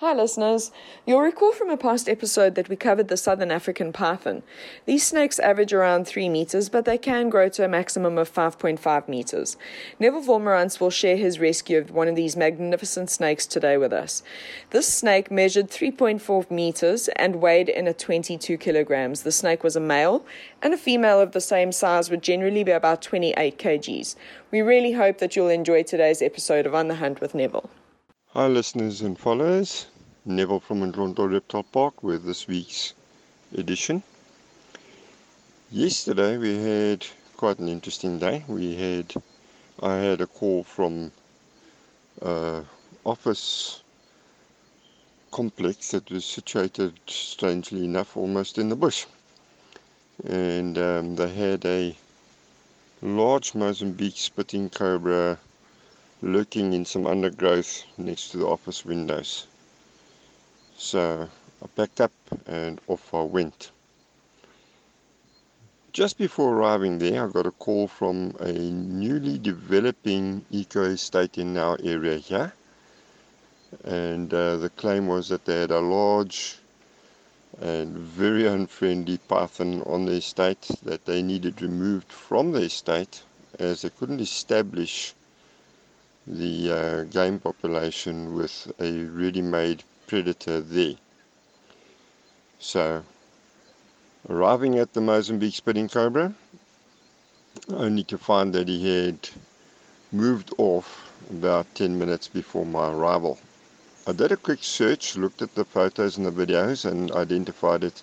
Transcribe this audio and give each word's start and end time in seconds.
Hi, 0.00 0.12
listeners. 0.12 0.72
You'll 1.06 1.22
recall 1.22 1.52
from 1.52 1.70
a 1.70 1.78
past 1.78 2.06
episode 2.06 2.54
that 2.54 2.68
we 2.68 2.76
covered 2.76 3.08
the 3.08 3.16
southern 3.16 3.50
African 3.50 3.94
python. 3.94 4.42
These 4.84 5.06
snakes 5.06 5.38
average 5.38 5.72
around 5.72 6.06
3 6.06 6.28
meters, 6.28 6.68
but 6.68 6.84
they 6.84 6.98
can 6.98 7.30
grow 7.30 7.48
to 7.48 7.64
a 7.64 7.68
maximum 7.68 8.18
of 8.18 8.30
5.5 8.30 9.08
meters. 9.08 9.56
Neville 9.98 10.22
Wolmarans 10.22 10.80
will 10.80 10.90
share 10.90 11.16
his 11.16 11.40
rescue 11.40 11.78
of 11.78 11.92
one 11.92 12.08
of 12.08 12.14
these 12.14 12.36
magnificent 12.36 13.08
snakes 13.08 13.46
today 13.46 13.78
with 13.78 13.94
us. 13.94 14.22
This 14.68 14.86
snake 14.86 15.30
measured 15.30 15.70
3.4 15.70 16.50
meters 16.50 17.08
and 17.16 17.36
weighed 17.36 17.70
in 17.70 17.88
at 17.88 17.98
22 17.98 18.58
kilograms. 18.58 19.22
The 19.22 19.32
snake 19.32 19.64
was 19.64 19.76
a 19.76 19.80
male, 19.80 20.26
and 20.60 20.74
a 20.74 20.76
female 20.76 21.22
of 21.22 21.32
the 21.32 21.40
same 21.40 21.72
size 21.72 22.10
would 22.10 22.22
generally 22.22 22.64
be 22.64 22.72
about 22.72 23.00
28 23.00 23.58
kgs. 23.58 24.14
We 24.50 24.60
really 24.60 24.92
hope 24.92 25.16
that 25.20 25.36
you'll 25.36 25.48
enjoy 25.48 25.84
today's 25.84 26.20
episode 26.20 26.66
of 26.66 26.74
On 26.74 26.88
the 26.88 26.96
Hunt 26.96 27.22
with 27.22 27.34
Neville. 27.34 27.70
Hi, 28.36 28.48
listeners 28.48 29.00
and 29.00 29.18
followers. 29.18 29.86
Neville 30.26 30.60
from 30.60 30.80
Ndlonto 30.80 31.26
Reptile 31.26 31.62
Park 31.62 32.02
with 32.02 32.26
this 32.26 32.46
week's 32.46 32.92
edition. 33.56 34.02
Yesterday 35.72 36.36
we 36.36 36.54
had 36.62 37.06
quite 37.38 37.58
an 37.60 37.70
interesting 37.70 38.18
day. 38.18 38.44
We 38.46 38.74
had 38.76 39.14
I 39.82 39.94
had 39.94 40.20
a 40.20 40.26
call 40.26 40.64
from 40.64 41.12
uh, 42.20 42.60
office 43.06 43.80
complex 45.30 45.92
that 45.92 46.10
was 46.10 46.26
situated 46.26 46.92
strangely 47.06 47.86
enough 47.86 48.18
almost 48.18 48.58
in 48.58 48.68
the 48.68 48.76
bush, 48.76 49.06
and 50.28 50.76
um, 50.76 51.16
they 51.16 51.32
had 51.32 51.64
a 51.64 51.96
large 53.00 53.54
Mozambique 53.54 54.18
spitting 54.18 54.68
cobra 54.68 55.38
lurking 56.26 56.72
in 56.72 56.84
some 56.84 57.06
undergrowth 57.06 57.84
next 57.96 58.30
to 58.30 58.38
the 58.38 58.46
office 58.46 58.84
windows. 58.84 59.46
So 60.76 61.28
I 61.62 61.66
packed 61.68 62.00
up 62.00 62.12
and 62.46 62.80
off 62.88 63.14
I 63.14 63.22
went. 63.22 63.70
Just 65.92 66.18
before 66.18 66.54
arriving 66.54 66.98
there, 66.98 67.26
I 67.26 67.30
got 67.30 67.46
a 67.46 67.52
call 67.52 67.88
from 67.88 68.36
a 68.40 68.52
newly 68.52 69.38
developing 69.38 70.44
eco 70.50 70.82
estate 70.82 71.38
in 71.38 71.56
our 71.56 71.78
area 71.82 72.18
here. 72.18 72.52
And 73.84 74.34
uh, 74.34 74.56
the 74.56 74.68
claim 74.70 75.06
was 75.06 75.28
that 75.28 75.44
they 75.44 75.60
had 75.60 75.70
a 75.70 75.80
large 75.80 76.58
and 77.60 77.96
very 77.96 78.46
unfriendly 78.46 79.18
python 79.28 79.82
on 79.86 80.04
the 80.04 80.12
estate 80.12 80.68
that 80.82 81.06
they 81.06 81.22
needed 81.22 81.62
removed 81.62 82.12
from 82.12 82.52
the 82.52 82.62
estate 82.62 83.22
as 83.58 83.82
they 83.82 83.90
couldn't 83.90 84.20
establish 84.20 85.14
the 86.26 86.72
uh, 86.72 87.04
game 87.04 87.38
population 87.38 88.34
with 88.34 88.72
a 88.80 89.04
ready-made 89.04 89.84
predator 90.08 90.60
there. 90.60 90.94
So, 92.58 93.04
arriving 94.28 94.78
at 94.78 94.92
the 94.92 95.00
Mozambique 95.00 95.54
spitting 95.54 95.88
cobra, 95.88 96.34
only 97.68 98.02
to 98.04 98.18
find 98.18 98.52
that 98.54 98.66
he 98.66 99.06
had 99.06 99.28
moved 100.10 100.52
off 100.58 101.10
about 101.30 101.72
10 101.74 101.98
minutes 101.98 102.26
before 102.26 102.66
my 102.66 102.90
arrival. 102.90 103.38
I 104.06 104.12
did 104.12 104.32
a 104.32 104.36
quick 104.36 104.62
search, 104.62 105.16
looked 105.16 105.42
at 105.42 105.54
the 105.54 105.64
photos 105.64 106.16
and 106.16 106.26
the 106.26 106.30
videos, 106.46 106.84
and 106.84 107.10
identified 107.12 107.84
it 107.84 108.02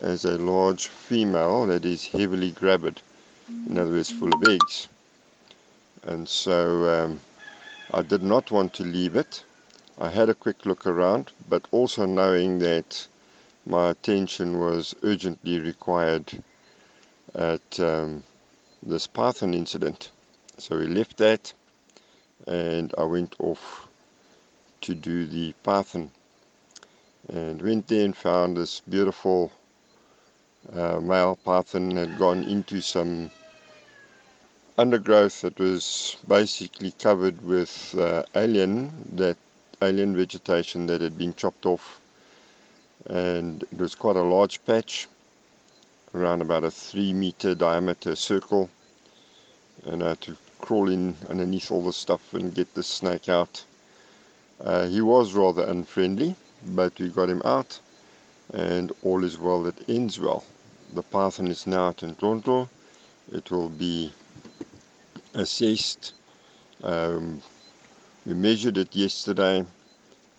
as 0.00 0.24
a 0.24 0.38
large 0.38 0.86
female 0.86 1.66
that 1.66 1.84
is 1.84 2.06
heavily 2.06 2.50
gravid, 2.52 3.00
in 3.48 3.78
other 3.78 3.90
words, 3.90 4.10
full 4.10 4.32
of 4.34 4.48
eggs. 4.48 4.88
And 6.04 6.28
so 6.28 7.04
um, 7.04 7.20
I 7.94 8.00
did 8.00 8.22
not 8.22 8.50
want 8.50 8.72
to 8.74 8.84
leave 8.84 9.16
it. 9.16 9.44
I 9.98 10.08
had 10.08 10.30
a 10.30 10.34
quick 10.34 10.64
look 10.64 10.86
around, 10.86 11.30
but 11.46 11.68
also 11.70 12.06
knowing 12.06 12.58
that 12.60 13.06
my 13.66 13.90
attention 13.90 14.58
was 14.58 14.94
urgently 15.02 15.60
required 15.60 16.42
at 17.34 17.78
um, 17.78 18.24
this 18.82 19.06
python 19.06 19.52
incident. 19.52 20.10
So 20.56 20.78
we 20.78 20.86
left 20.86 21.18
that 21.18 21.52
and 22.46 22.94
I 22.96 23.04
went 23.04 23.36
off 23.38 23.88
to 24.80 24.94
do 24.94 25.26
the 25.26 25.52
python 25.62 26.10
and 27.28 27.60
went 27.60 27.88
there 27.88 28.06
and 28.06 28.16
found 28.16 28.56
this 28.56 28.80
beautiful 28.80 29.52
uh, 30.72 30.98
male 30.98 31.36
python 31.44 31.96
had 31.96 32.18
gone 32.18 32.42
into 32.44 32.80
some 32.80 33.30
undergrowth 34.78 35.42
that 35.42 35.58
was 35.58 36.16
basically 36.26 36.92
covered 36.92 37.40
with 37.42 37.94
uh, 37.98 38.22
alien 38.34 38.92
that 39.16 39.36
alien 39.82 40.16
vegetation 40.16 40.86
that 40.86 41.00
had 41.00 41.18
been 41.18 41.34
chopped 41.34 41.66
off. 41.66 42.00
And 43.06 43.62
it 43.64 43.78
was 43.78 43.94
quite 43.94 44.16
a 44.16 44.22
large 44.22 44.64
patch 44.64 45.08
around 46.14 46.40
about 46.42 46.64
a 46.64 46.70
three 46.70 47.12
meter 47.12 47.54
diameter 47.54 48.14
circle. 48.16 48.70
And 49.84 50.02
I 50.02 50.10
had 50.10 50.20
to 50.22 50.36
crawl 50.60 50.88
in 50.88 51.16
underneath 51.28 51.70
all 51.70 51.84
the 51.84 51.92
stuff 51.92 52.34
and 52.34 52.54
get 52.54 52.74
the 52.74 52.82
snake 52.82 53.28
out. 53.28 53.64
Uh, 54.60 54.86
he 54.86 55.00
was 55.00 55.34
rather 55.34 55.64
unfriendly 55.64 56.36
but 56.64 56.98
we 57.00 57.08
got 57.08 57.28
him 57.28 57.42
out. 57.44 57.78
And 58.52 58.92
all 59.02 59.24
is 59.24 59.38
well 59.38 59.62
that 59.64 59.88
ends 59.88 60.20
well. 60.20 60.44
The 60.94 61.02
python 61.02 61.48
is 61.48 61.66
now 61.66 61.88
at 61.88 61.98
Ndlonto 61.98 62.68
it 63.30 63.50
will 63.50 63.68
be 63.68 64.12
assessed. 65.34 66.14
Um, 66.82 67.42
we 68.26 68.34
measured 68.34 68.78
it 68.78 68.94
yesterday. 68.94 69.64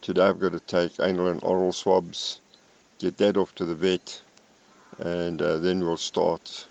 Today 0.00 0.22
I've 0.22 0.40
got 0.40 0.52
to 0.52 0.60
take 0.60 0.98
anal 1.00 1.28
and 1.28 1.42
oral 1.42 1.72
swabs, 1.72 2.40
get 2.98 3.16
that 3.18 3.36
off 3.36 3.54
to 3.56 3.64
the 3.64 3.74
vet, 3.74 4.20
and 4.98 5.40
uh, 5.40 5.58
then 5.58 5.80
we'll 5.80 5.96
start 5.96 6.66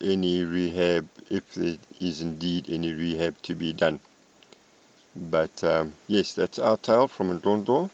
any 0.00 0.44
rehab 0.44 1.08
if 1.30 1.54
there 1.54 1.78
is 2.00 2.20
indeed 2.20 2.68
any 2.68 2.92
rehab 2.92 3.40
to 3.42 3.54
be 3.54 3.72
done. 3.72 4.00
But 5.16 5.62
um, 5.64 5.94
yes, 6.08 6.34
that's 6.34 6.58
our 6.58 6.76
tale 6.76 7.08
from 7.08 7.38
Ndlonto. 7.40 7.90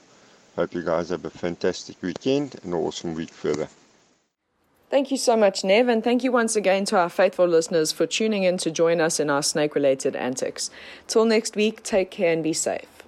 Hope 0.57 0.75
you 0.75 0.83
guys 0.83 1.11
have 1.11 1.25
a 1.25 1.31
fantastic 1.31 2.03
weekend 2.03 2.57
and 2.63 2.73
an 2.73 2.81
awesome 2.81 3.15
week 3.15 3.31
further. 3.31 3.69
Thank 4.91 5.13
you 5.13 5.17
so 5.19 5.37
much, 5.37 5.63
Nev, 5.63 5.87
and 5.87 6.03
thank 6.03 6.25
you 6.25 6.33
once 6.33 6.57
again 6.57 6.85
to 6.87 6.97
our 6.99 7.09
faithful 7.09 7.47
listeners 7.47 7.93
for 7.93 8.07
tuning 8.07 8.43
in 8.43 8.59
to 8.59 8.73
join 8.73 9.01
us 9.01 9.21
in 9.21 9.31
our 9.31 9.41
snake 9.41 9.77
related 9.77 10.17
antics. 10.17 10.69
Till 11.07 11.25
next 11.25 11.55
week, 11.55 11.85
take 11.85 12.11
care 12.11 12.33
and 12.33 12.43
be 12.43 12.53
safe. 12.53 13.05